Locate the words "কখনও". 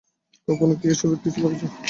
0.47-0.75